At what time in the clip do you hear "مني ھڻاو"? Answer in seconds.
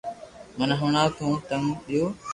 0.57-1.09